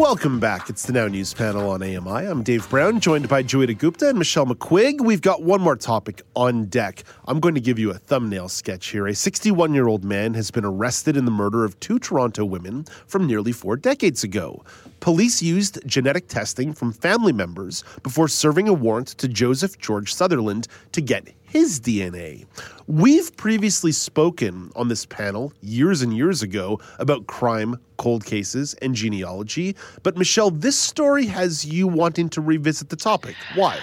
Welcome 0.00 0.40
back. 0.40 0.70
It's 0.70 0.86
the 0.86 0.94
Now 0.94 1.08
News 1.08 1.34
panel 1.34 1.68
on 1.68 1.82
AMI. 1.82 2.26
I'm 2.26 2.42
Dave 2.42 2.66
Brown, 2.70 3.00
joined 3.00 3.28
by 3.28 3.42
Joeita 3.42 3.76
Gupta 3.76 4.08
and 4.08 4.18
Michelle 4.18 4.46
McQuigg. 4.46 5.02
We've 5.02 5.20
got 5.20 5.42
one 5.42 5.60
more 5.60 5.76
topic 5.76 6.22
on 6.34 6.64
deck. 6.64 7.04
I'm 7.26 7.38
going 7.38 7.54
to 7.54 7.60
give 7.60 7.78
you 7.78 7.90
a 7.90 7.98
thumbnail 7.98 8.48
sketch 8.48 8.86
here. 8.86 9.06
A 9.06 9.14
61 9.14 9.74
year 9.74 9.88
old 9.88 10.02
man 10.02 10.32
has 10.32 10.50
been 10.50 10.64
arrested 10.64 11.18
in 11.18 11.26
the 11.26 11.30
murder 11.30 11.66
of 11.66 11.78
two 11.80 11.98
Toronto 11.98 12.46
women 12.46 12.86
from 13.06 13.26
nearly 13.26 13.52
four 13.52 13.76
decades 13.76 14.24
ago. 14.24 14.64
Police 15.00 15.42
used 15.42 15.86
genetic 15.86 16.28
testing 16.28 16.72
from 16.72 16.92
family 16.92 17.34
members 17.34 17.84
before 18.02 18.26
serving 18.26 18.68
a 18.68 18.72
warrant 18.72 19.08
to 19.08 19.28
Joseph 19.28 19.78
George 19.78 20.14
Sutherland 20.14 20.66
to 20.92 21.02
get 21.02 21.28
his 21.50 21.80
DNA. 21.80 22.46
We've 22.86 23.36
previously 23.36 23.90
spoken 23.90 24.70
on 24.76 24.86
this 24.86 25.04
panel 25.04 25.52
years 25.60 26.00
and 26.00 26.16
years 26.16 26.42
ago 26.42 26.80
about 27.00 27.26
crime, 27.26 27.76
cold 27.98 28.24
cases, 28.24 28.74
and 28.74 28.94
genealogy. 28.94 29.74
But 30.04 30.16
Michelle, 30.16 30.52
this 30.52 30.78
story 30.78 31.26
has 31.26 31.64
you 31.64 31.88
wanting 31.88 32.28
to 32.30 32.40
revisit 32.40 32.88
the 32.88 32.96
topic. 32.96 33.34
Why? 33.56 33.80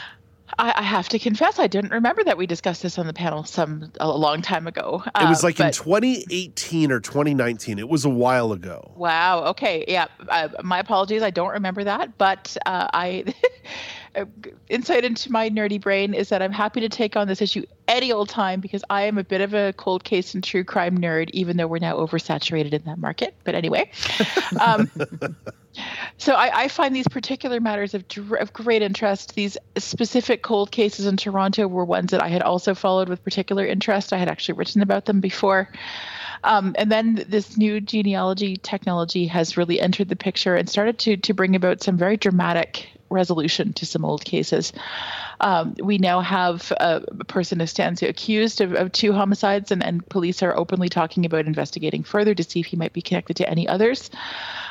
I, 0.60 0.82
have 0.82 1.10
to 1.10 1.20
confess, 1.20 1.60
I 1.60 1.68
didn't 1.68 1.92
remember 1.92 2.24
that 2.24 2.38
we 2.38 2.48
discussed 2.48 2.82
this 2.82 2.98
on 2.98 3.06
the 3.06 3.14
panel 3.14 3.44
some 3.44 3.92
a 4.00 4.10
long 4.10 4.42
time 4.42 4.66
ago. 4.66 5.04
Uh, 5.14 5.26
it 5.26 5.30
was 5.30 5.44
like 5.44 5.58
but, 5.58 5.68
in 5.68 5.74
2018 5.74 6.92
or 6.92 7.00
2019. 7.00 7.78
It 7.78 7.90
was 7.90 8.06
a 8.06 8.10
while 8.10 8.54
ago. 8.54 8.92
Wow. 8.96 9.44
Okay. 9.48 9.86
Yeah. 9.88 10.08
Uh, 10.30 10.50
my 10.64 10.80
apologies. 10.80 11.22
I 11.22 11.30
don't 11.30 11.52
remember 11.52 11.84
that, 11.84 12.18
but 12.18 12.56
uh, 12.66 12.88
I. 12.94 13.26
insight 14.70 15.04
into 15.04 15.32
my 15.32 15.50
nerdy 15.50 15.80
brain 15.80 16.14
is 16.14 16.30
that 16.30 16.42
I'm 16.42 16.52
happy 16.52 16.82
to 16.82 16.90
take 16.90 17.16
on 17.16 17.28
this 17.28 17.42
issue 17.42 17.64
any 17.88 18.12
old 18.12 18.30
time 18.30 18.60
because 18.60 18.84
I 18.90 19.04
am 19.04 19.18
a 19.18 19.24
bit 19.24 19.42
of 19.42 19.54
a 19.54 19.74
cold 19.74 20.04
case 20.04 20.34
and 20.34 20.44
true 20.44 20.64
crime 20.64 20.98
nerd, 20.98 21.30
even 21.32 21.58
though 21.58 21.68
we're 21.68 21.80
now 21.80 21.98
oversaturated 21.98 22.74
in 22.74 22.84
that 22.84 22.98
market. 22.98 23.36
But 23.44 23.56
anyway, 23.56 23.92
um, 24.60 24.90
so 26.18 26.34
I, 26.34 26.64
I, 26.64 26.68
find 26.68 26.96
these 26.96 27.08
particular 27.08 27.60
matters 27.60 27.94
of, 27.94 28.04
of 28.40 28.54
great 28.54 28.82
interest. 28.82 29.36
These 29.36 29.58
specific 29.78 30.44
cold 30.44 30.72
cases 30.72 31.06
in 31.06 31.18
Toronto 31.18 31.68
were 31.68 31.86
ones 31.86 32.12
that 32.12 32.22
I 32.22 32.28
had 32.28 32.42
also 32.42 32.74
followed 32.74 33.10
with 33.10 33.24
particular 33.24 33.66
interest. 33.66 34.14
I 34.14 34.18
had 34.18 34.28
actually 34.28 34.58
written 34.58 34.82
about 34.82 35.06
them 35.06 35.20
before. 35.20 35.70
Um, 36.44 36.76
and 36.78 36.92
then 36.92 37.26
this 37.28 37.58
new 37.58 37.82
genealogy 37.82 38.58
technology 38.58 39.28
has 39.28 39.58
really 39.58 39.82
entered 39.82 40.10
the 40.10 40.16
picture 40.16 40.56
and 40.56 40.70
started 40.70 41.00
to 41.00 41.18
to 41.18 41.34
bring 41.34 41.56
about 41.56 41.82
some 41.82 41.98
very 41.98 42.16
dramatic 42.16 42.90
resolution 43.10 43.74
to 43.74 43.86
some 43.86 44.06
old 44.06 44.24
cases. 44.24 44.74
Um, 45.40 45.76
we 45.82 45.98
now 45.98 46.22
have 46.22 46.72
a, 46.72 47.04
a, 47.08 47.24
person 47.26 47.60
who 47.60 47.68
stands 47.68 48.02
accused 48.02 48.62
of, 48.62 48.74
of 48.74 48.92
two 48.92 49.14
homicides, 49.14 49.72
and, 49.72 49.84
and 49.84 50.08
police 50.10 50.42
are 50.42 50.58
openly 50.58 50.90
talking 50.90 51.26
about 51.26 51.46
investigating 51.46 52.04
further 52.04 52.34
to 52.34 52.44
see 52.44 52.60
if 52.60 52.66
he 52.66 52.78
might 52.78 52.94
be 52.94 53.02
connected 53.02 53.38
to 53.38 53.50
any 53.50 53.68
others. 53.68 54.10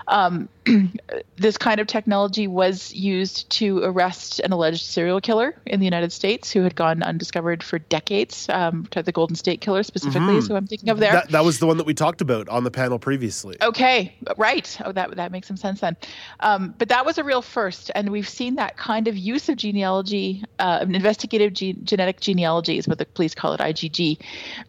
Um, 0.09 0.49
this 1.37 1.59
kind 1.59 1.81
of 1.81 1.87
technology 1.87 2.47
was 2.47 2.93
used 2.95 3.51
to 3.51 3.79
arrest 3.83 4.41
an 4.41 4.53
alleged 4.53 4.85
serial 4.85 5.21
killer 5.21 5.57
in 5.67 5.81
the 5.81 5.87
United 5.87 6.13
States 6.13 6.53
who 6.53 6.63
had 6.63 6.75
gone 6.75 7.03
undiscovered 7.03 7.63
for 7.63 7.79
decades. 7.79 8.49
Um, 8.49 8.89
the 8.91 9.13
Golden 9.13 9.37
State 9.37 9.61
Killer 9.61 9.83
specifically 9.83 10.21
mm-hmm. 10.21 10.47
who 10.47 10.57
I'm 10.57 10.67
thinking 10.67 10.89
of 10.89 10.99
there. 10.99 11.13
That, 11.13 11.31
that, 11.31 11.45
was 11.45 11.59
the 11.59 11.67
one 11.67 11.77
that 11.77 11.87
we 11.87 11.95
talked 11.95 12.21
about 12.21 12.49
on 12.49 12.65
the 12.65 12.71
panel 12.71 12.99
previously. 12.99 13.57
Okay, 13.61 14.17
right. 14.37 14.77
Oh, 14.85 14.93
that 14.93 15.17
that 15.17 15.33
makes 15.33 15.47
some 15.47 15.57
sense 15.57 15.81
then. 15.81 15.97
Um, 16.41 16.75
but 16.79 16.89
that 16.89 17.05
was 17.05 17.19
a 17.19 17.25
real 17.25 17.43
first, 17.43 17.91
and 17.95 18.11
we've 18.11 18.29
seen 18.29 18.57
that 18.57 18.77
kind 18.77 19.07
of 19.07 19.17
use 19.17 19.49
of 19.49 19.57
genealogy, 19.57 20.45
uh, 20.59 20.85
investigative 20.89 21.53
ge- 21.53 21.77
genetic 21.83 22.21
genealogy 22.21 22.79
is 22.79 22.89
what 22.89 22.99
the 22.99 23.07
police 23.07 23.35
call 23.35 23.53
it, 23.53 23.61
IGG, 23.61 24.19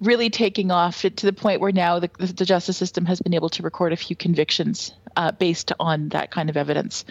really 0.01 0.29
taking 0.29 0.71
off 0.71 1.01
to 1.01 1.25
the 1.25 1.33
point 1.33 1.61
where 1.61 1.71
now 1.71 1.99
the, 1.99 2.09
the 2.17 2.45
justice 2.45 2.77
system 2.77 3.05
has 3.05 3.21
been 3.21 3.33
able 3.33 3.49
to 3.49 3.63
record 3.63 3.93
a 3.93 3.97
few 3.97 4.15
convictions 4.15 4.93
uh, 5.15 5.31
based 5.31 5.71
on 5.79 6.09
that 6.09 6.31
kind 6.31 6.49
of 6.49 6.57
evidence. 6.57 7.05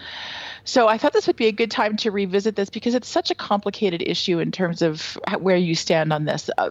So 0.64 0.88
I 0.88 0.98
thought 0.98 1.12
this 1.12 1.26
would 1.26 1.36
be 1.36 1.46
a 1.46 1.52
good 1.52 1.70
time 1.70 1.96
to 1.98 2.10
revisit 2.10 2.56
this 2.56 2.70
because 2.70 2.94
it's 2.94 3.08
such 3.08 3.30
a 3.30 3.34
complicated 3.34 4.02
issue 4.02 4.40
in 4.40 4.50
terms 4.50 4.82
of 4.82 5.18
where 5.38 5.56
you 5.56 5.74
stand 5.74 6.12
on 6.12 6.24
this. 6.24 6.50
Uh, 6.58 6.70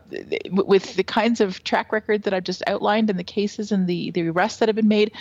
with 0.51 0.95
the 0.95 1.03
kinds 1.03 1.41
of 1.41 1.63
track 1.63 1.91
record 1.91 2.23
that 2.23 2.33
I've 2.33 2.43
just 2.43 2.63
outlined 2.67 3.09
and 3.09 3.17
the 3.17 3.23
cases 3.23 3.72
and 3.72 3.87
the, 3.87 4.11
the 4.11 4.29
arrests 4.29 4.59
that 4.59 4.69
have 4.69 4.75
been 4.75 4.87
made, 4.87 5.13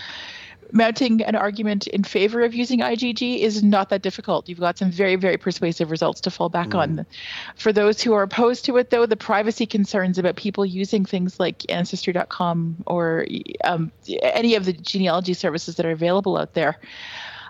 mounting 0.74 1.22
an 1.22 1.36
argument 1.36 1.86
in 1.86 2.02
favor 2.02 2.42
of 2.42 2.52
using 2.52 2.80
IGG 2.80 3.38
is 3.38 3.62
not 3.62 3.88
that 3.90 4.02
difficult. 4.02 4.48
You've 4.48 4.58
got 4.58 4.76
some 4.76 4.90
very, 4.90 5.14
very 5.14 5.38
persuasive 5.38 5.90
results 5.90 6.20
to 6.22 6.30
fall 6.30 6.48
back 6.48 6.70
mm. 6.70 6.80
on. 6.80 7.06
For 7.54 7.72
those 7.72 8.02
who 8.02 8.12
are 8.12 8.22
opposed 8.22 8.64
to 8.66 8.76
it, 8.76 8.90
though, 8.90 9.06
the 9.06 9.16
privacy 9.16 9.66
concerns 9.66 10.18
about 10.18 10.34
people 10.34 10.66
using 10.66 11.04
things 11.04 11.38
like 11.38 11.64
Ancestry.com 11.70 12.82
or 12.86 13.24
um, 13.62 13.92
any 14.20 14.56
of 14.56 14.64
the 14.64 14.72
genealogy 14.72 15.32
services 15.32 15.76
that 15.76 15.86
are 15.86 15.92
available 15.92 16.36
out 16.36 16.54
there, 16.54 16.78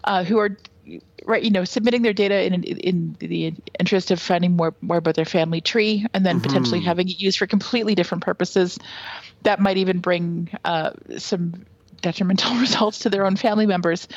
uh, 0.04 0.22
who 0.22 0.38
are 0.38 0.56
right 1.24 1.42
you 1.42 1.50
know 1.50 1.64
submitting 1.64 2.02
their 2.02 2.12
data 2.12 2.44
in 2.44 2.62
in 2.62 3.16
the 3.18 3.54
interest 3.80 4.10
of 4.10 4.20
finding 4.20 4.54
more 4.54 4.74
more 4.82 4.98
about 4.98 5.14
their 5.14 5.24
family 5.24 5.62
tree 5.62 6.04
and 6.12 6.26
then 6.26 6.36
mm-hmm. 6.36 6.46
potentially 6.46 6.78
having 6.78 7.08
it 7.08 7.18
used 7.18 7.38
for 7.38 7.46
completely 7.46 7.94
different 7.94 8.22
purposes 8.22 8.78
that 9.44 9.60
might 9.60 9.78
even 9.78 10.00
bring 10.00 10.50
uh, 10.66 10.90
some 11.16 11.64
detrimental 12.00 12.54
results 12.60 12.98
to 13.00 13.10
their 13.10 13.26
own 13.26 13.36
family 13.36 13.66
members. 13.66 14.08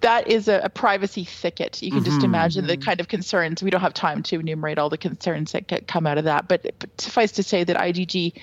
That 0.00 0.28
is 0.28 0.48
a, 0.48 0.60
a 0.64 0.68
privacy 0.68 1.24
thicket. 1.24 1.82
You 1.82 1.90
can 1.90 2.00
mm-hmm. 2.00 2.10
just 2.10 2.24
imagine 2.24 2.66
the 2.66 2.76
kind 2.76 3.00
of 3.00 3.08
concerns. 3.08 3.62
We 3.62 3.70
don't 3.70 3.80
have 3.80 3.94
time 3.94 4.22
to 4.24 4.40
enumerate 4.40 4.78
all 4.78 4.90
the 4.90 4.98
concerns 4.98 5.52
that 5.52 5.86
come 5.86 6.06
out 6.06 6.18
of 6.18 6.24
that, 6.24 6.48
but, 6.48 6.62
but 6.78 7.00
suffice 7.00 7.32
to 7.32 7.42
say 7.42 7.64
that 7.64 7.76
IGG 7.76 8.34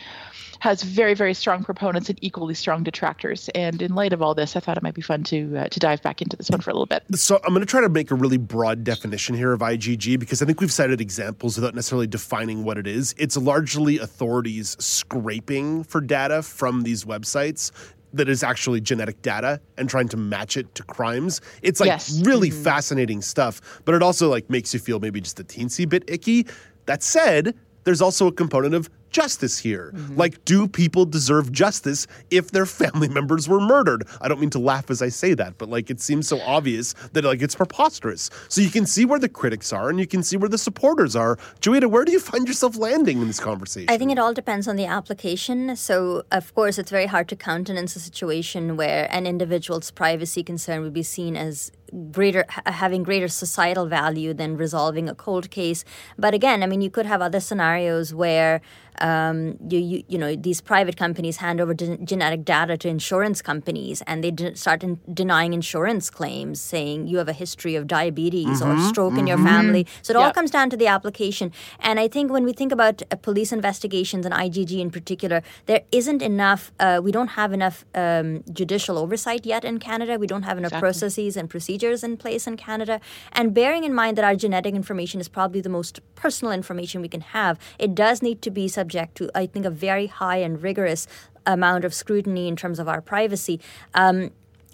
has 0.61 0.83
very, 0.83 1.15
very 1.15 1.33
strong 1.33 1.63
proponents 1.63 2.07
and 2.07 2.19
equally 2.21 2.53
strong 2.53 2.83
detractors. 2.83 3.49
And 3.55 3.81
in 3.81 3.95
light 3.95 4.13
of 4.13 4.21
all 4.21 4.35
this, 4.35 4.55
I 4.55 4.59
thought 4.59 4.77
it 4.77 4.83
might 4.83 4.93
be 4.93 5.01
fun 5.01 5.23
to 5.25 5.57
uh, 5.57 5.67
to 5.69 5.79
dive 5.79 6.03
back 6.03 6.21
into 6.21 6.37
this 6.37 6.51
one 6.51 6.61
for 6.61 6.69
a 6.69 6.73
little 6.73 6.85
bit. 6.85 7.03
So 7.15 7.37
I'm 7.43 7.49
going 7.49 7.61
to 7.61 7.65
try 7.65 7.81
to 7.81 7.89
make 7.89 8.11
a 8.11 8.15
really 8.15 8.37
broad 8.37 8.83
definition 8.83 9.35
here 9.35 9.53
of 9.53 9.61
IGG 9.61 10.19
because 10.19 10.43
I 10.43 10.45
think 10.45 10.61
we've 10.61 10.71
cited 10.71 11.01
examples 11.01 11.57
without 11.57 11.73
necessarily 11.73 12.05
defining 12.05 12.63
what 12.63 12.77
it 12.77 12.85
is. 12.85 13.15
It's 13.17 13.35
largely 13.35 13.97
authorities 13.97 14.77
scraping 14.79 15.83
for 15.83 15.99
data 15.99 16.43
from 16.43 16.83
these 16.83 17.05
websites 17.05 17.71
that 18.13 18.29
is 18.29 18.43
actually 18.43 18.81
genetic 18.81 19.21
data 19.21 19.59
and 19.77 19.89
trying 19.89 20.07
to 20.09 20.17
match 20.17 20.57
it 20.57 20.73
to 20.75 20.83
crimes. 20.83 21.41
It's 21.61 21.79
like 21.79 21.87
yes. 21.87 22.21
really 22.23 22.49
mm-hmm. 22.49 22.63
fascinating 22.63 23.21
stuff, 23.21 23.81
but 23.85 23.95
it 23.95 24.03
also 24.03 24.29
like 24.29 24.49
makes 24.49 24.73
you 24.73 24.79
feel 24.79 24.99
maybe 24.99 25.21
just 25.21 25.39
a 25.39 25.43
teensy 25.43 25.87
bit 25.87 26.03
icky. 26.07 26.47
That 26.85 27.03
said, 27.03 27.55
there's 27.83 28.01
also 28.01 28.27
a 28.27 28.31
component 28.31 28.75
of 28.75 28.89
justice 29.11 29.57
here. 29.57 29.91
Mm-hmm. 29.93 30.17
Like, 30.17 30.43
do 30.45 30.67
people 30.67 31.05
deserve 31.05 31.51
justice 31.51 32.07
if 32.29 32.51
their 32.51 32.65
family 32.65 33.07
members 33.19 33.47
were 33.47 33.59
murdered? 33.59 34.07
I 34.19 34.27
don't 34.27 34.39
mean 34.39 34.49
to 34.51 34.59
laugh 34.59 34.89
as 34.89 35.01
I 35.01 35.09
say 35.09 35.33
that, 35.35 35.57
but 35.57 35.69
like, 35.69 35.89
it 35.89 36.01
seems 36.01 36.27
so 36.27 36.41
obvious 36.41 36.93
that 37.13 37.23
like 37.23 37.41
it's 37.41 37.55
preposterous. 37.55 38.29
So 38.47 38.61
you 38.61 38.69
can 38.69 38.85
see 38.85 39.05
where 39.05 39.19
the 39.19 39.29
critics 39.29 39.71
are 39.71 39.89
and 39.89 39.99
you 39.99 40.07
can 40.07 40.23
see 40.23 40.37
where 40.37 40.49
the 40.49 40.57
supporters 40.57 41.15
are. 41.15 41.37
Joeita, 41.61 41.89
where 41.89 42.05
do 42.05 42.11
you 42.11 42.19
find 42.19 42.47
yourself 42.47 42.77
landing 42.77 43.21
in 43.21 43.27
this 43.27 43.39
conversation? 43.39 43.89
I 43.89 43.97
think 43.97 44.11
it 44.11 44.19
all 44.19 44.33
depends 44.33 44.67
on 44.67 44.75
the 44.75 44.85
application. 44.85 45.75
So, 45.75 46.23
of 46.31 46.53
course, 46.55 46.77
it's 46.77 46.91
very 46.91 47.07
hard 47.07 47.27
to 47.29 47.35
countenance 47.35 47.95
a 47.95 47.99
situation 47.99 48.77
where 48.77 49.07
an 49.11 49.27
individual's 49.27 49.91
privacy 49.91 50.43
concern 50.43 50.81
would 50.81 50.93
be 50.93 51.03
seen 51.03 51.35
as 51.35 51.71
greater 52.11 52.45
having 52.65 53.03
greater 53.03 53.27
societal 53.27 53.85
value 53.85 54.33
than 54.33 54.55
resolving 54.55 55.09
a 55.09 55.15
cold 55.15 55.49
case 55.51 55.83
but 56.17 56.33
again 56.33 56.63
i 56.63 56.65
mean 56.65 56.81
you 56.81 56.89
could 56.89 57.05
have 57.05 57.21
other 57.21 57.41
scenarios 57.41 58.13
where 58.13 58.61
um, 58.99 59.57
you, 59.67 59.79
you, 59.79 60.03
you 60.07 60.17
know 60.17 60.35
these 60.35 60.61
private 60.61 60.97
companies 60.97 61.37
hand 61.37 61.61
over 61.61 61.73
genetic 61.73 62.43
data 62.45 62.77
to 62.77 62.87
insurance 62.89 63.41
companies 63.41 64.01
and 64.07 64.23
they 64.23 64.31
de- 64.31 64.55
start 64.55 64.83
in 64.83 64.99
denying 65.13 65.53
insurance 65.53 66.09
claims 66.09 66.59
saying 66.59 67.07
you 67.07 67.17
have 67.17 67.29
a 67.29 67.33
history 67.33 67.75
of 67.75 67.87
diabetes 67.87 68.61
mm-hmm, 68.61 68.79
or 68.79 68.89
stroke 68.89 69.11
mm-hmm. 69.11 69.19
in 69.19 69.27
your 69.27 69.37
mm-hmm. 69.37 69.47
family 69.47 69.87
so 70.01 70.11
it 70.11 70.17
all 70.17 70.31
comes 70.31 70.51
down 70.51 70.69
to 70.69 70.77
the 70.77 70.87
application 70.87 71.51
and 71.79 71.99
i 71.99 72.07
think 72.07 72.31
when 72.31 72.43
we 72.43 72.53
think 72.53 72.71
about 72.71 73.01
uh, 73.11 73.15
police 73.15 73.51
investigations 73.51 74.25
and 74.25 74.35
igg 74.35 74.79
in 74.79 74.91
particular 74.91 75.41
there 75.65 75.81
isn't 75.91 76.21
enough 76.21 76.71
uh, 76.79 76.99
we 77.03 77.11
don't 77.11 77.29
have 77.29 77.53
enough 77.53 77.85
um, 77.95 78.43
judicial 78.51 78.97
oversight 78.97 79.45
yet 79.45 79.63
in 79.63 79.79
canada 79.79 80.17
we 80.17 80.27
don't 80.27 80.43
have 80.43 80.57
enough 80.57 80.71
exactly. 80.71 80.87
processes 80.87 81.37
and 81.37 81.49
procedures 81.49 82.03
in 82.03 82.17
place 82.17 82.47
in 82.47 82.57
canada 82.57 82.99
and 83.33 83.53
bearing 83.53 83.83
in 83.83 83.93
mind 83.93 84.17
that 84.17 84.25
our 84.25 84.35
genetic 84.35 84.75
information 84.75 85.19
is 85.19 85.27
probably 85.27 85.61
the 85.61 85.69
most 85.69 85.99
personal 86.15 86.51
information 86.51 87.01
we 87.01 87.07
can 87.07 87.21
have 87.21 87.57
it 87.79 87.95
does 87.95 88.21
need 88.21 88.41
to 88.41 88.51
be 88.51 88.67
subject 88.81 89.15
to, 89.17 89.29
I 89.35 89.45
think, 89.45 89.65
a 89.65 89.69
very 89.87 90.07
high 90.07 90.37
and 90.37 90.53
rigorous 90.69 91.07
amount 91.45 91.85
of 91.85 91.93
scrutiny 91.93 92.47
in 92.47 92.55
terms 92.55 92.79
of 92.79 92.87
our 92.87 93.01
privacy. 93.01 93.59
Um, 93.93 94.31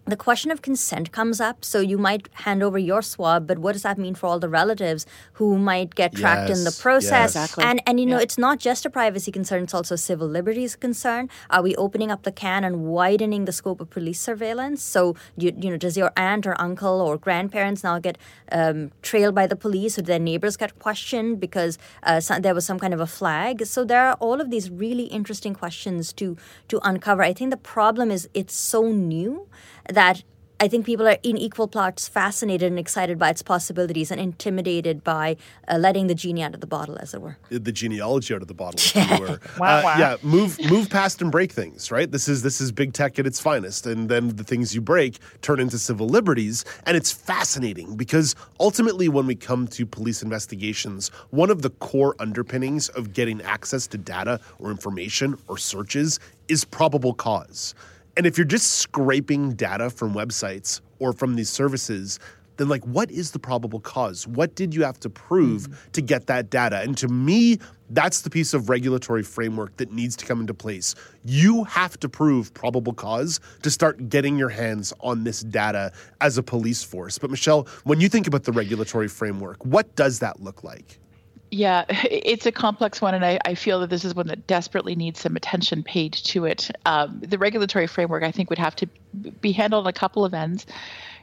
the 0.08 0.16
question 0.16 0.52
of 0.52 0.62
consent 0.62 1.12
comes 1.12 1.40
up. 1.42 1.64
So 1.66 1.80
you 1.80 1.98
might 1.98 2.30
hand 2.46 2.64
over 2.64 2.78
your 2.80 3.02
swab, 3.02 3.46
but 3.48 3.60
what 3.60 3.74
does 3.74 3.84
that 3.84 3.98
mean 3.98 4.16
for 4.16 4.28
all 4.28 4.40
the 4.40 4.50
relatives 4.50 5.06
who 5.34 5.58
might 5.58 5.96
get 5.96 6.16
tracked 6.16 6.50
in 6.50 6.64
the 6.64 6.72
process? 6.72 7.36
yes. 7.36 7.36
Exactly. 7.36 7.64
And 7.64 7.82
and 7.86 8.00
you 8.00 8.06
know, 8.06 8.18
Yeah. 8.18 8.24
it's 8.28 8.38
not 8.38 8.60
just 8.60 8.86
a 8.86 8.90
privacy 8.90 9.32
concern; 9.32 9.64
it's 9.64 9.74
also 9.74 9.96
a 9.96 9.98
civil 9.98 10.28
liberties 10.28 10.76
concern. 10.76 11.30
Are 11.50 11.62
we 11.62 11.76
opening 11.76 12.12
up 12.12 12.24
the 12.24 12.32
can 12.32 12.64
and 12.64 12.76
widening 12.86 13.46
the 13.46 13.52
scope 13.52 13.82
of 13.82 13.90
police 13.90 14.20
surveillance? 14.20 14.82
So 14.82 15.16
you 15.38 15.52
you 15.64 15.70
know, 15.72 15.78
does 15.78 15.98
your 15.98 16.12
aunt 16.16 16.48
or 16.48 16.56
uncle 16.68 17.02
or 17.02 17.18
grandparents 17.18 17.84
now 17.84 18.00
get 18.00 18.18
um, 18.52 18.92
trailed 19.02 19.36
by 19.36 19.46
the 19.48 19.56
police, 19.56 19.98
or 19.98 20.02
do 20.02 20.08
their 20.08 20.20
neighbors 20.32 20.56
get 20.58 20.80
questioned 20.80 21.40
because 21.40 21.78
uh, 22.04 22.20
so, 22.20 22.40
there 22.40 22.56
was 22.56 22.66
some 22.66 22.80
kind 22.80 22.94
of 22.94 23.00
a 23.00 23.08
flag? 23.20 23.66
So 23.66 23.84
there 23.84 24.04
are 24.10 24.16
all 24.20 24.40
of 24.42 24.50
these 24.52 24.70
really 24.70 25.08
interesting 25.20 25.54
questions 25.54 26.14
to 26.14 26.38
to 26.70 26.80
uncover. 26.84 27.22
I 27.24 27.34
think 27.34 27.52
the 27.52 27.58
problem 27.76 28.12
is 28.12 28.30
it's 28.34 28.56
so 28.56 28.82
new 28.92 29.48
that 29.90 30.24
I 30.60 30.68
think 30.68 30.88
people 30.88 31.08
are 31.08 31.18
in 31.22 31.38
equal 31.38 31.68
parts 31.68 32.08
fascinated 32.08 32.72
and 32.72 32.80
excited 32.80 33.20
by 33.20 33.30
its 33.30 33.44
possibilities 33.44 34.10
and 34.10 34.20
intimidated 34.20 35.04
by 35.04 35.38
uh, 35.68 35.78
letting 35.78 36.08
the 36.08 36.16
genie 36.16 36.42
out 36.42 36.56
of 36.56 36.62
the 36.62 36.66
bottle, 36.68 36.98
as 37.00 37.14
it 37.14 37.22
were. 37.22 37.38
the 37.50 37.72
genealogy 37.72 38.34
out 38.34 38.42
of 38.42 38.48
the 38.48 38.56
bottle, 38.56 38.80
if 38.80 38.96
you 39.12 39.20
were. 39.20 39.40
Wow, 39.60 39.80
Uh, 39.80 39.82
wow. 39.84 39.98
Yeah, 40.00 40.16
move 40.24 40.58
move 40.68 40.90
past 40.90 41.22
and 41.22 41.32
break 41.32 41.52
things, 41.52 41.92
right? 41.92 42.12
This 42.12 42.28
is 42.28 42.42
this 42.42 42.60
is 42.60 42.72
big 42.72 42.94
tech 42.94 43.20
at 43.20 43.28
its 43.28 43.40
finest, 43.40 43.86
and 43.86 44.10
then 44.10 44.36
the 44.36 44.44
things 44.44 44.74
you 44.74 44.82
break 44.82 45.20
turn 45.44 45.60
into 45.60 45.78
civil 45.78 46.08
liberties, 46.10 46.66
and 46.88 46.98
it's 46.98 47.12
fascinating 47.12 47.96
because 47.96 48.34
ultimately, 48.60 49.10
when 49.10 49.28
we 49.28 49.36
come 49.36 49.68
to 49.68 49.86
police 49.86 50.24
investigations, 50.24 51.10
one 51.30 51.52
of 51.52 51.62
the 51.62 51.70
core 51.70 52.16
underpinnings 52.20 52.90
of 52.90 53.14
getting 53.14 53.44
access 53.44 53.86
to 53.86 53.98
data 54.00 54.40
or 54.58 54.72
information 54.72 55.38
or 55.48 55.56
searches 55.60 56.20
is 56.48 56.66
probable 56.66 57.14
cause. 57.14 57.76
And 58.18 58.26
if 58.26 58.36
you're 58.36 58.46
just 58.46 58.78
scraping 58.78 59.54
data 59.54 59.92
from 59.92 60.16
websites 60.16 60.82
or 60.98 61.14
from 61.14 61.36
these 61.36 61.52
services, 61.52 62.20
then 62.58 62.68
like 62.68 62.84
what 62.86 63.12
is 63.12 63.30
the 63.30 63.38
probable 63.38 63.80
cause? 63.80 64.26
What 64.26 64.56
did 64.56 64.74
you 64.74 64.84
have 64.84 65.00
to 65.02 65.10
prove 65.10 65.70
mm-hmm. 65.70 65.92
to 65.92 66.02
get 66.02 66.26
that 66.26 66.50
data? 66.50 66.80
And 66.82 66.98
to 66.98 67.08
me 67.08 67.60
that's 67.92 68.22
the 68.22 68.32
piece 68.32 68.56
of 68.56 68.70
regulatory 68.70 69.22
framework 69.22 69.78
that 69.78 69.92
needs 69.92 70.16
to 70.18 70.26
come 70.26 70.42
into 70.42 70.56
place. 70.56 70.96
You 71.24 71.64
have 71.66 71.98
to 72.00 72.10
prove 72.10 72.52
probable 72.56 72.92
cause 72.92 73.40
to 73.62 73.70
start 73.70 74.10
getting 74.10 74.36
your 74.36 74.50
hands 74.50 74.94
on 75.02 75.24
this 75.24 75.42
data 75.42 75.92
as 76.20 76.40
a 76.40 76.44
police 76.44 76.84
force. 76.84 77.20
But 77.20 77.30
michelle 77.30 77.68
when 77.84 78.02
you 78.02 78.10
think 78.10 78.26
about 78.26 78.46
the 78.46 78.52
regulatory 78.52 79.10
framework 79.10 79.64
what 79.64 79.96
does 79.96 80.18
that 80.20 80.42
look 80.42 80.64
like 80.64 81.00
Yeah, 81.50 81.86
it's 81.90 82.46
a 82.46 82.52
complex 82.52 83.02
one, 83.02 83.14
and 83.14 83.26
I, 83.26 83.40
I 83.46 83.56
feel 83.56 83.80
that 83.82 83.90
this 83.90 84.06
is 84.06 84.16
one 84.16 84.28
that 84.28 84.48
desperately 84.48 84.96
needs 84.96 85.20
some 85.20 85.36
attention 85.36 85.84
paid 85.84 86.14
to 86.14 86.46
it. 86.46 86.70
Um, 86.86 87.22
the 87.22 87.38
regulatory 87.38 87.88
framework, 87.88 88.24
I 88.24 88.32
think, 88.32 88.50
would 88.50 88.60
have 88.60 88.76
to 88.78 88.88
be 89.42 89.52
handled 89.52 89.86
on 89.86 89.90
a 89.90 89.94
couple 89.94 90.26
of 90.26 90.34
ends. 90.34 90.66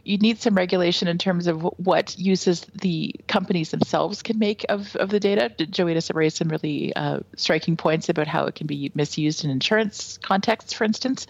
You'd 0.05 0.21
need 0.21 0.39
some 0.39 0.55
regulation 0.55 1.09
in 1.09 1.17
terms 1.17 1.47
of 1.47 1.63
what 1.63 2.19
uses 2.19 2.67
the 2.75 3.15
companies 3.27 3.71
themselves 3.71 4.23
can 4.23 4.39
make 4.39 4.67
of, 4.69 4.95
of 4.97 5.09
the 5.09 5.19
data. 5.19 5.49
Joanna 5.49 6.01
raised 6.13 6.37
some 6.37 6.49
really 6.49 6.95
uh, 6.95 7.21
striking 7.37 7.79
points 7.79 8.11
about 8.11 8.27
how 8.27 8.45
it 8.45 8.55
can 8.55 8.67
be 8.67 8.93
misused 8.95 9.45
in 9.45 9.51
insurance 9.51 10.19
contexts, 10.19 10.75
for 10.75 10.85
instance. 10.85 11.27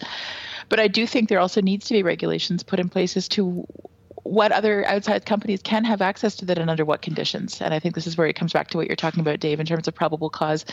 But 0.67 0.81
I 0.81 0.89
do 0.89 1.07
think 1.07 1.29
there 1.29 1.39
also 1.39 1.61
needs 1.61 1.87
to 1.87 1.93
be 1.93 2.03
regulations 2.03 2.63
put 2.63 2.81
in 2.81 2.89
place 2.89 3.15
as 3.15 3.29
to 3.29 3.65
what 4.25 4.51
other 4.51 4.83
outside 4.87 5.23
companies 5.23 5.61
can 5.61 5.83
have 5.83 6.01
access 6.01 6.35
to 6.35 6.45
that 6.45 6.57
and 6.57 6.67
under 6.67 6.83
what 6.83 7.03
conditions. 7.03 7.61
And 7.61 7.75
I 7.75 7.79
think 7.79 7.93
this 7.93 8.07
is 8.07 8.17
where 8.17 8.25
it 8.25 8.35
comes 8.35 8.53
back 8.53 8.69
to 8.69 8.77
what 8.77 8.87
you're 8.87 8.95
talking 8.95 9.19
about, 9.19 9.39
Dave, 9.39 9.59
in 9.59 9.67
terms 9.67 9.87
of 9.87 9.93
probable 9.93 10.31
cause. 10.31 10.65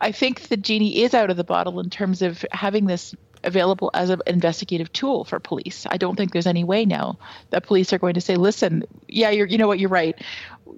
I 0.00 0.12
think 0.12 0.42
the 0.42 0.56
genie 0.56 1.02
is 1.02 1.12
out 1.12 1.28
of 1.28 1.36
the 1.36 1.42
bottle 1.42 1.80
in 1.80 1.90
terms 1.90 2.22
of 2.22 2.44
having 2.52 2.86
this 2.86 3.12
available 3.42 3.90
as 3.92 4.08
an 4.10 4.22
investigative 4.28 4.92
tool 4.92 5.24
for 5.24 5.40
police. 5.40 5.84
I 5.90 5.96
don't 5.96 6.14
think 6.14 6.32
there's 6.32 6.46
any 6.46 6.62
way 6.62 6.84
now 6.84 7.18
that 7.50 7.66
police 7.66 7.92
are 7.92 7.98
going 7.98 8.14
to 8.14 8.20
say, 8.20 8.36
listen, 8.36 8.84
yeah, 9.08 9.30
you're, 9.30 9.46
you 9.46 9.58
know 9.58 9.66
what, 9.66 9.80
you're 9.80 9.90
right. 9.90 10.16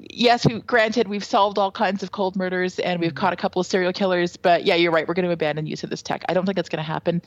Yes, 0.09 0.47
we, 0.47 0.61
granted, 0.61 1.09
we've 1.09 1.23
solved 1.23 1.59
all 1.59 1.71
kinds 1.71 2.03
of 2.03 2.11
cold 2.11 2.37
murders 2.37 2.79
and 2.79 3.01
we've 3.01 3.15
caught 3.15 3.35
a 3.35 3.37
couple 3.37 3.61
of 3.61 3.67
serial 3.67 3.93
killers, 3.93 4.39
but 4.39 4.65
yeah, 4.65 4.77
you're 4.77 4.93
right. 4.93 5.07
We're 5.07 5.13
going 5.13 5.27
to 5.27 5.31
abandon 5.31 5.67
use 5.67 5.85
of 5.85 5.91
this 5.91 6.01
tech. 6.01 6.25
I 6.27 6.33
don't 6.33 6.47
think 6.47 6.57
that's 6.57 6.71
going 6.71 6.83
to 6.83 6.91
happen. 6.91 7.21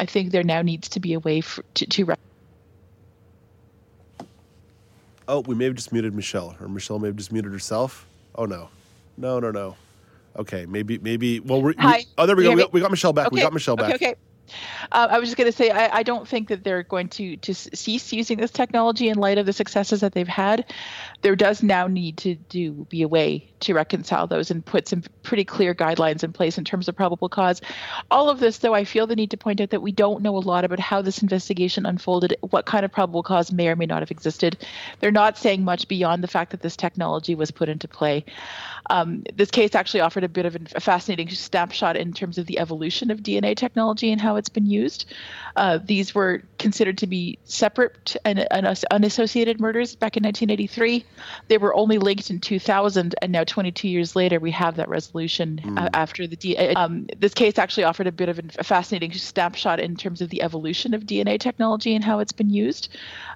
I 0.00 0.06
think 0.06 0.30
there 0.32 0.42
now 0.42 0.62
needs 0.62 0.88
to 0.90 1.00
be 1.00 1.12
a 1.12 1.20
way 1.20 1.42
for, 1.42 1.62
to, 1.74 1.86
to 1.86 2.16
oh 5.28 5.40
we 5.40 5.54
may 5.54 5.66
have 5.66 5.74
just 5.74 5.92
muted 5.92 6.14
michelle 6.14 6.56
or 6.60 6.68
michelle 6.68 6.98
may 6.98 7.08
have 7.08 7.16
just 7.16 7.32
muted 7.32 7.52
herself. 7.52 8.06
Oh 8.34 8.46
no. 8.46 8.70
No 9.16 9.38
no 9.38 9.50
no. 9.50 9.76
Okay 10.36 10.66
maybe 10.66 10.98
maybe 10.98 11.40
well 11.40 11.62
we're, 11.62 11.74
Hi. 11.78 11.98
we, 11.98 12.06
oh 12.18 12.26
there 12.26 12.34
we 12.36 12.42
go. 12.42 12.50
We 12.50 12.62
got, 12.62 12.72
we 12.72 12.80
got 12.80 12.90
michelle 12.90 13.12
back. 13.12 13.30
We 13.30 13.40
got 13.40 13.52
michelle 13.52 13.76
back. 13.76 13.94
Okay, 13.94 14.10
okay. 14.10 14.20
Uh, 14.92 15.08
I 15.10 15.18
was 15.18 15.28
just 15.28 15.36
going 15.36 15.50
to 15.50 15.56
say, 15.56 15.70
I, 15.70 15.98
I 15.98 16.02
don't 16.02 16.26
think 16.26 16.48
that 16.48 16.64
they're 16.64 16.82
going 16.82 17.08
to 17.10 17.36
to 17.36 17.54
cease 17.54 18.12
using 18.12 18.38
this 18.38 18.50
technology 18.50 19.08
in 19.08 19.18
light 19.18 19.38
of 19.38 19.46
the 19.46 19.52
successes 19.52 20.00
that 20.00 20.12
they've 20.12 20.26
had. 20.26 20.64
There 21.22 21.36
does 21.36 21.62
now 21.62 21.86
need 21.86 22.16
to 22.18 22.34
do 22.34 22.86
be 22.88 23.02
a 23.02 23.08
way 23.08 23.50
to 23.60 23.74
reconcile 23.74 24.26
those 24.26 24.50
and 24.50 24.64
put 24.64 24.88
some 24.88 25.02
pretty 25.22 25.44
clear 25.44 25.74
guidelines 25.74 26.22
in 26.22 26.32
place 26.32 26.58
in 26.58 26.64
terms 26.64 26.88
of 26.88 26.96
probable 26.96 27.28
cause. 27.28 27.60
All 28.10 28.30
of 28.30 28.40
this, 28.40 28.58
though, 28.58 28.74
I 28.74 28.84
feel 28.84 29.06
the 29.06 29.16
need 29.16 29.30
to 29.32 29.36
point 29.36 29.60
out 29.60 29.70
that 29.70 29.82
we 29.82 29.92
don't 29.92 30.22
know 30.22 30.36
a 30.36 30.38
lot 30.38 30.64
about 30.64 30.78
how 30.78 31.02
this 31.02 31.22
investigation 31.22 31.86
unfolded, 31.86 32.36
what 32.40 32.66
kind 32.66 32.84
of 32.84 32.92
probable 32.92 33.22
cause 33.22 33.52
may 33.52 33.68
or 33.68 33.76
may 33.76 33.86
not 33.86 34.00
have 34.00 34.10
existed. 34.10 34.64
They're 35.00 35.10
not 35.10 35.38
saying 35.38 35.64
much 35.64 35.88
beyond 35.88 36.22
the 36.22 36.28
fact 36.28 36.50
that 36.52 36.62
this 36.62 36.76
technology 36.76 37.34
was 37.34 37.50
put 37.50 37.68
into 37.68 37.88
play. 37.88 38.24
Um, 38.90 39.24
this 39.34 39.50
case 39.50 39.74
actually 39.74 40.00
offered 40.00 40.24
a 40.24 40.28
bit 40.28 40.46
of 40.46 40.56
a 40.74 40.80
fascinating 40.80 41.28
snapshot 41.28 41.96
in 41.96 42.12
terms 42.12 42.38
of 42.38 42.46
the 42.46 42.58
evolution 42.58 43.10
of 43.10 43.20
DNA 43.20 43.56
technology 43.56 44.10
and 44.12 44.20
how 44.20 44.36
it's 44.38 44.48
been 44.48 44.66
used. 44.66 45.06
Uh, 45.56 45.78
these 45.84 46.14
were 46.14 46.42
considered 46.58 46.98
to 46.98 47.06
be 47.06 47.38
separate 47.44 48.16
and, 48.24 48.46
and 48.52 48.84
unassociated 48.90 49.60
murders 49.60 49.94
back 49.96 50.16
in 50.16 50.22
1983. 50.22 51.04
They 51.48 51.58
were 51.58 51.74
only 51.74 51.98
linked 51.98 52.30
in 52.30 52.40
2000, 52.40 53.14
and 53.20 53.32
now 53.32 53.44
22 53.44 53.88
years 53.88 54.14
later, 54.14 54.38
we 54.38 54.50
have 54.52 54.76
that 54.76 54.88
resolution 54.88 55.60
uh, 55.76 55.88
after 55.94 56.26
the 56.26 56.36
D- 56.36 56.56
uh, 56.56 56.78
um, 56.78 57.06
this 57.18 57.34
case 57.34 57.58
actually 57.58 57.84
offered 57.84 58.06
a 58.06 58.12
bit 58.12 58.28
of 58.28 58.40
a 58.58 58.64
fascinating 58.64 59.12
snapshot 59.12 59.80
in 59.80 59.96
terms 59.96 60.20
of 60.20 60.30
the 60.30 60.42
evolution 60.42 60.94
of 60.94 61.04
DNA 61.04 61.38
technology 61.38 61.94
and 61.94 62.04
how 62.04 62.20
it's 62.20 62.32
been 62.32 62.50
used. 62.50 62.88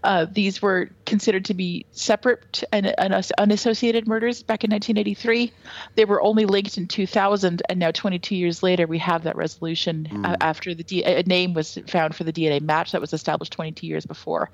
Uh, 0.04 0.26
these 0.30 0.62
were 0.62 0.90
considered 1.06 1.44
to 1.46 1.54
be 1.54 1.86
separate 1.90 2.62
and, 2.72 2.94
and 2.98 3.32
unassociated 3.38 4.06
murders 4.06 4.42
back 4.42 4.64
in 4.64 4.70
1983. 4.70 5.52
They 5.94 6.04
were 6.04 6.22
only 6.22 6.46
linked 6.46 6.78
in 6.78 6.86
2000, 6.86 7.62
and 7.68 7.78
now 7.78 7.90
22 7.90 8.34
years 8.36 8.62
later, 8.62 8.86
we 8.86 8.98
have 8.98 9.24
that 9.24 9.36
resolution 9.36 10.24
uh, 10.24 10.36
after 10.40 10.74
the 10.74 10.84
A 10.92 11.22
name 11.24 11.54
was 11.54 11.78
found 11.88 12.14
for 12.14 12.24
the 12.24 12.32
DNA 12.32 12.60
match 12.60 12.92
that 12.92 13.00
was 13.00 13.12
established 13.12 13.52
22 13.52 13.86
years 13.86 14.06
before. 14.06 14.50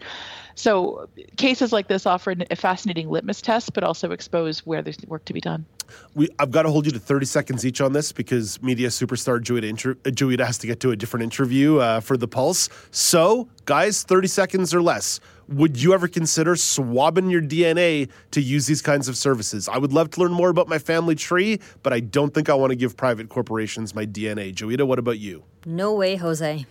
So 0.55 1.08
cases 1.37 1.73
like 1.73 1.88
this 1.88 2.06
offer 2.06 2.35
a 2.50 2.56
fascinating 2.56 3.11
litmus 3.11 3.43
test, 3.43 3.73
but 3.73 3.85
also 3.85 4.11
expose 4.12 4.67
where 4.67 4.82
there's 4.82 4.99
work 5.06 5.25
to 5.26 5.32
be 5.32 5.40
done. 5.40 5.67
We, 6.14 6.29
I've 6.38 6.50
got 6.50 6.62
to 6.62 6.70
hold 6.70 6.87
you 6.87 6.93
to 6.93 6.99
30 6.99 7.26
seconds 7.26 7.67
each 7.67 7.81
on 7.81 7.93
this 7.93 8.12
because 8.12 8.62
media 8.62 8.88
superstar 8.88 9.41
Joeita, 9.41 9.69
inter, 9.69 9.93
uh, 10.05 10.10
Joeita 10.10 10.44
has 10.44 10.58
to 10.58 10.67
get 10.67 10.81
to 10.81 10.91
a 10.91 10.96
different 10.96 11.24
interview 11.24 11.79
uh, 11.79 12.01
for 12.01 12.17
the 12.17 12.29
Pulse. 12.29 12.69
So, 12.91 13.48
guys, 13.65 14.03
30 14.03 14.29
seconds 14.29 14.74
or 14.74 14.82
less. 14.82 15.20
Would 15.48 15.81
you 15.81 15.94
ever 15.94 16.08
consider 16.08 16.56
swabbing 16.56 17.31
your 17.31 17.41
DNA 17.41 18.10
to 18.32 18.41
use 18.43 18.67
these 18.67 18.82
kinds 18.82 19.08
of 19.08 19.17
services? 19.17 19.67
I 19.67 19.79
would 19.79 19.94
love 19.94 20.10
to 20.10 20.20
learn 20.20 20.32
more 20.32 20.51
about 20.51 20.69
my 20.69 20.79
family 20.79 21.15
tree, 21.15 21.60
but 21.82 21.93
I 21.93 22.01
don't 22.01 22.34
think 22.34 22.51
I 22.51 22.55
want 22.55 22.70
to 22.70 22.77
give 22.77 22.96
private 22.96 23.31
corporations 23.31 23.94
my 23.94 24.05
DNA. 24.05 24.55
Joeita, 24.55 24.86
what 24.86 24.98
about 24.98 25.19
you? 25.19 25.44
No 25.65 25.94
way, 25.94 26.17
Jose. 26.17 26.67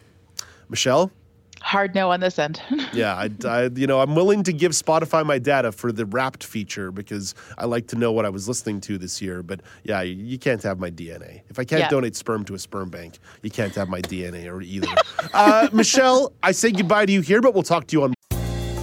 Michelle? 0.70 1.12
Hard 1.62 1.96
no 1.96 2.12
on 2.12 2.20
this 2.20 2.40
end. 2.40 2.62
Yeah, 2.94 3.16
I, 3.16 3.30
I, 3.46 3.70
you 3.76 3.86
know, 3.86 4.00
I'm 4.00 4.16
willing 4.16 4.44
to 4.44 4.54
give 4.54 4.72
Spotify 4.72 5.24
my 5.26 5.38
data 5.38 5.72
for 5.72 5.92
the 5.92 6.06
Wrapped 6.06 6.44
feature 6.44 6.90
because 6.92 7.36
I 7.58 7.66
like 7.66 7.88
to 7.88 7.96
know 7.96 8.12
what 8.12 8.26
I 8.26 8.30
was 8.30 8.48
listening 8.48 8.80
to 8.82 8.98
this 8.98 9.22
year. 9.22 9.44
But 9.44 9.62
yeah, 9.84 10.02
you, 10.02 10.16
you 10.16 10.40
can't 10.40 10.64
have 10.64 10.80
my 10.80 10.90
DNA. 10.90 11.42
If 11.50 11.60
I 11.60 11.64
can't 11.66 11.82
Yeah. 11.82 11.90
donate 11.90 12.16
sperm 12.16 12.46
to 12.46 12.56
a 12.56 12.60
sperm 12.60 12.90
bank, 12.90 13.20
you 13.44 13.52
can't 13.52 13.76
have 13.76 13.90
my 13.90 14.02
DNA 14.02 14.52
or 14.52 14.62
either. 14.62 14.88
uh, 15.34 15.70
Michelle, 15.74 16.32
I 16.42 16.54
say 16.54 16.72
goodbye 16.72 17.06
to 17.06 17.12
you 17.12 17.22
here, 17.22 17.42
but 17.42 17.54
we'll 17.54 17.64
talk 17.64 17.88
to 17.88 17.94
you 17.98 18.04
on. 18.04 18.14